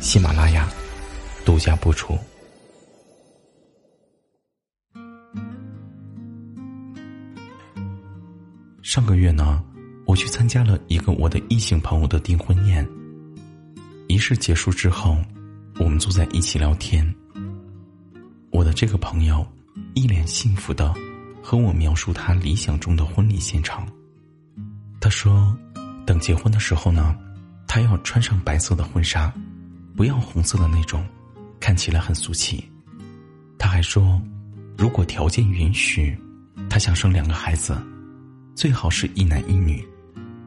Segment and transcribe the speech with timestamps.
[0.00, 0.68] 喜马拉雅
[1.44, 2.16] 独家播出。
[8.82, 9.62] 上个月呢，
[10.06, 12.86] 我去参加了一个我的异性朋友的订婚宴。
[14.06, 15.18] 仪式结束之后，
[15.80, 17.14] 我们坐在一起聊天。
[18.50, 19.44] 我的这个朋友
[19.94, 20.94] 一脸幸福的
[21.42, 23.86] 和我描述他理想中的婚礼现场。
[25.00, 25.54] 他说，
[26.06, 27.16] 等结婚的时候呢，
[27.66, 29.32] 他要穿上白色的婚纱，
[29.96, 31.02] 不要红色的那种，
[31.58, 32.70] 看起来很俗气。
[33.58, 34.20] 他还说，
[34.76, 36.16] 如果条件允许，
[36.68, 37.74] 他想生两个孩子。
[38.54, 39.86] 最好是一男一女，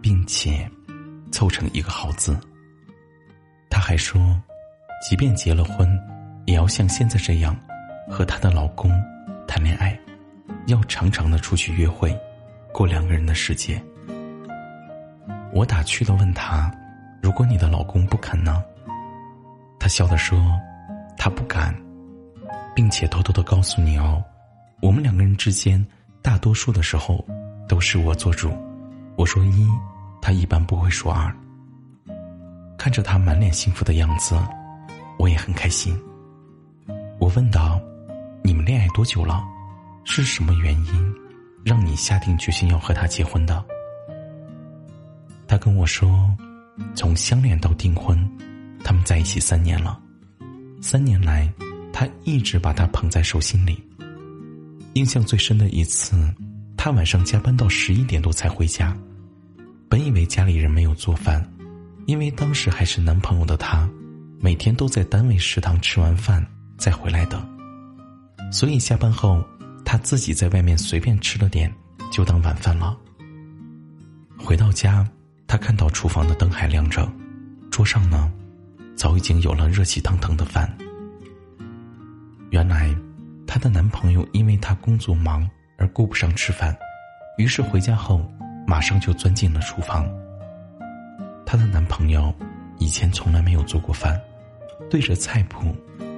[0.00, 0.70] 并且
[1.30, 2.38] 凑成一个好字。
[3.68, 4.18] 她还说，
[5.06, 5.86] 即便结了婚，
[6.46, 7.54] 也要像现在这样
[8.08, 8.90] 和她的老公
[9.46, 9.98] 谈恋爱，
[10.68, 12.18] 要常常的出去约会，
[12.72, 13.82] 过两个人的世界。
[15.52, 16.74] 我打趣的问她
[17.22, 18.62] ：“如果你的老公不肯呢？”
[19.78, 20.38] 她笑着说
[21.16, 21.74] ：“他不敢，
[22.74, 24.22] 并且偷偷的告诉你哦，
[24.80, 25.84] 我们两个人之间
[26.22, 27.24] 大多数的时候。”
[27.68, 28.50] 都是我做主，
[29.14, 29.68] 我说一，
[30.22, 31.30] 他一般不会说二。
[32.78, 34.34] 看着他满脸幸福的样子，
[35.18, 35.94] 我也很开心。
[37.20, 37.78] 我问道
[38.42, 39.44] ：“你们恋爱多久了？
[40.04, 41.14] 是什么原因
[41.62, 43.62] 让你下定决心要和他结婚的？”
[45.46, 46.34] 他跟我说
[46.96, 48.18] ：“从相恋到订婚，
[48.88, 50.00] 他们在一起三年了。
[50.80, 51.52] 三年来，
[51.92, 53.78] 他一直把她捧在手心里。
[54.94, 56.16] 印象最深的一次。”
[56.74, 58.96] 他晚上加班到十一点多才回家，
[59.90, 61.46] 本以为家里人没有做饭，
[62.06, 63.86] 因为当时还是男朋友的他，
[64.40, 66.42] 每天都在单位食堂吃完饭
[66.78, 67.46] 再回来的，
[68.50, 69.44] 所以下班后
[69.84, 71.70] 他自己在外面随便吃了点
[72.10, 72.96] 就当晚饭了。
[74.38, 75.06] 回到家，
[75.46, 77.06] 他看到厨房的灯还亮着，
[77.70, 78.32] 桌上呢，
[78.98, 80.68] 早已经有了热气腾腾的饭。
[82.50, 82.94] 原来，
[83.46, 85.48] 她的男朋友因为她工作忙。
[85.80, 86.76] 而顾不上吃饭，
[87.36, 88.28] 于是回家后
[88.66, 90.04] 马上就钻进了厨房。
[91.46, 92.34] 她的男朋友
[92.78, 94.20] 以前从来没有做过饭，
[94.90, 95.72] 对着菜谱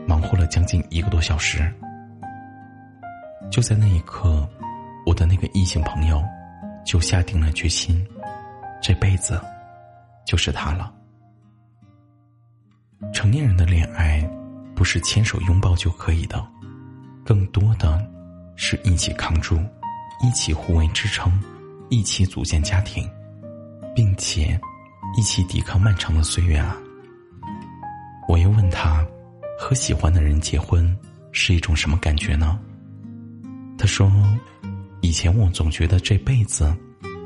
[0.07, 1.71] 忙活了将近一个多小时。
[3.51, 4.49] 就在那一刻，
[5.05, 6.25] 我的那个异性朋友
[6.83, 8.03] 就下定了决心，
[8.83, 9.39] 这辈子
[10.25, 10.91] 就是他了。
[13.13, 14.21] 成年人的恋爱
[14.75, 16.45] 不是牵手拥抱就可以的，
[17.25, 18.09] 更多的。
[18.63, 19.59] 是一起扛住，
[20.23, 21.33] 一起互为支撑，
[21.89, 23.09] 一起组建家庭，
[23.97, 24.61] 并且
[25.17, 26.77] 一起抵抗漫长的岁月啊！
[28.29, 29.03] 我又问他，
[29.59, 30.95] 和喜欢的人结婚
[31.33, 32.61] 是一种什么感觉呢？
[33.79, 34.13] 他说
[35.01, 36.77] ：“以前我总觉得这辈子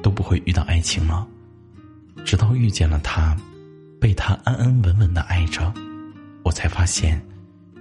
[0.05, 1.27] 都不会遇到爱情了，
[2.25, 3.37] 直到遇见了他，
[4.05, 5.73] 被他安安稳稳的爱着，
[6.43, 7.19] 我才发现，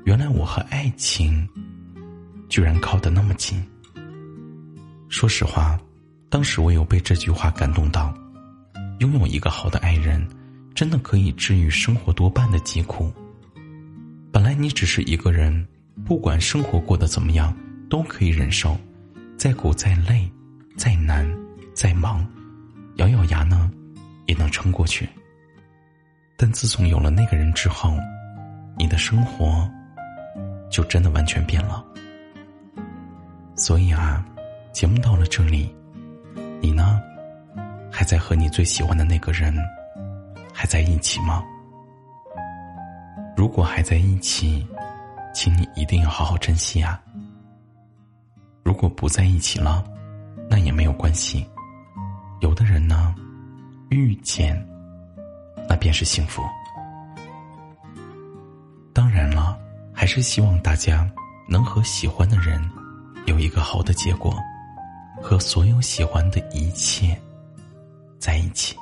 [0.05, 1.45] 原来我和爱情。”
[2.47, 3.61] 居然靠得那么近。
[5.09, 5.77] 说实话，
[6.29, 8.17] 当时我有被这句话感动到。
[8.99, 10.25] 拥有一个好的爱人，
[10.73, 13.11] 真的可以治愈生活多半的疾苦。
[14.31, 15.67] 本来你只是一个人，
[16.05, 17.53] 不管生活过得怎么样，
[17.89, 18.77] 都可以忍受，
[19.35, 20.31] 再苦再累，
[20.77, 21.29] 再难
[21.73, 22.25] 再忙，
[22.95, 23.69] 咬咬牙呢，
[24.27, 25.05] 也能撑过去。
[26.37, 27.95] 但自从有了那个人之后，
[28.77, 29.69] 你的生活
[30.69, 31.83] 就真的完全变了。
[33.55, 34.25] 所以啊，
[34.71, 35.73] 节目到了这里，
[36.59, 37.01] 你呢，
[37.91, 39.55] 还在和你最喜欢的那个人
[40.51, 41.43] 还在一起吗？
[43.37, 44.67] 如果还在一起，
[45.33, 47.01] 请你一定要好好珍惜啊。
[48.63, 49.83] 如果不在一起了，
[50.49, 51.47] 那也没有关系。
[52.41, 53.13] 有的人呢，
[53.89, 54.55] 遇见，
[55.73, 56.43] 那便是幸福。
[58.93, 59.57] 当然了，
[59.91, 61.09] 还是希望大家
[61.49, 62.61] 能和喜欢的人。
[63.25, 64.37] 有一个好的结果，
[65.19, 67.19] 和所有喜欢的一切
[68.19, 68.77] 在一起。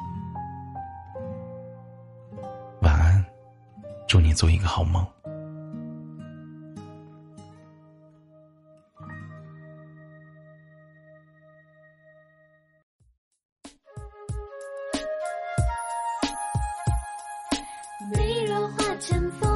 [2.82, 3.26] 晚安，
[4.06, 5.08] 祝你做一个好梦。
[19.02, 19.51] 前方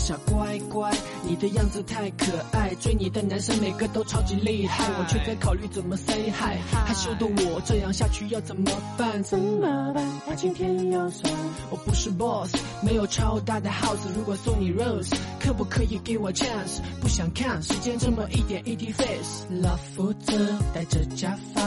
[0.00, 0.90] 小乖乖，
[1.22, 6.56] 你的样子太可爱，追你的男生每个都超级厉害，我却在考虑怎么 say hi。
[6.72, 9.22] 害羞的我这样下去要怎么办？
[9.22, 10.02] 怎么办？
[10.26, 11.30] 爱情甜又酸。
[11.70, 13.98] 我不是 boss，没有超大的 house。
[14.16, 16.80] 如果送你 rose，可不可以给我 chance？
[17.02, 19.44] 不想看时间这么一点一滴 face。
[19.52, 20.32] Love 负责
[20.72, 21.62] 戴着假发，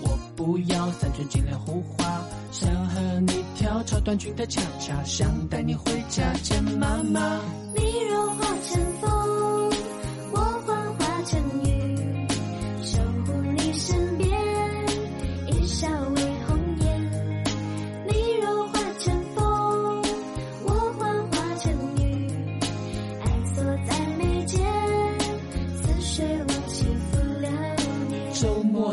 [0.00, 2.22] 我不要三寸金莲胡花。
[2.50, 7.40] 想和你跳超短裙的恰恰，想带你回家见妈妈。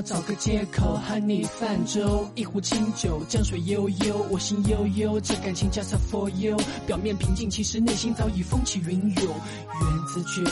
[0.01, 6.57] 找个借口和你泛舟，一壶清酒，江水悠悠，我心悠悠，这感情 just for you。
[6.88, 9.24] 表面平静，其实内心早已风起云涌。
[9.24, 10.44] 缘字诀，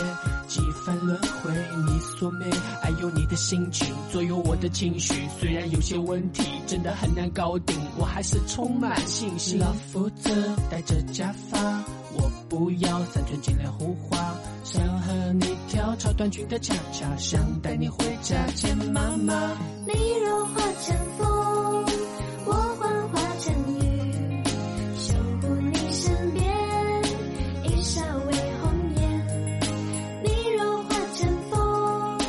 [0.47, 1.51] 几番轮回，
[1.85, 2.45] 你所美，
[2.81, 5.13] 还有你的心情左右我的情绪。
[5.39, 9.59] 虽然有些问题真的很难搞定，我还是充满信心。
[9.59, 10.29] 老夫子
[10.69, 11.59] 戴着假发，
[12.13, 14.35] 我不要三寸金莲胡花。
[14.71, 19.57] 想和你跳超短裙的恰恰，想带你回家见妈妈。
[19.87, 19.93] 你
[20.23, 21.85] 若化成风，
[22.45, 24.43] 我幻化成雨，
[24.95, 26.45] 守护你身边，
[27.63, 29.01] 一笑为红颜。
[30.23, 32.19] 你若化成风，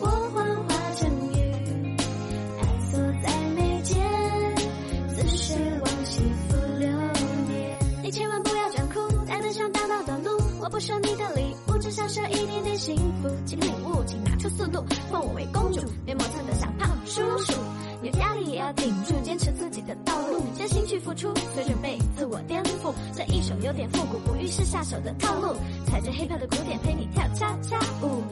[0.00, 1.96] 我幻化成雨，
[2.60, 3.26] 爱锁在
[3.56, 3.98] 眉间，
[5.08, 6.88] 似水往昔浮流
[7.48, 7.76] 年。
[8.04, 9.89] 你千万不要装酷，爱得像大。
[10.70, 13.28] 不收你的礼物，只想收一点点幸福。
[13.44, 17.52] 请礼物，请拿出速度，封我为公主，别磨蹭的小胖叔叔。
[18.02, 22.94] 有压力也要顶住，坚持自己的道路，真心去付出，随准备自我颠覆。
[23.12, 25.56] 这一首有点复古，不遇事下手的套路，
[25.86, 28.22] 踩着 hiphop 的鼓点陪你跳恰恰舞。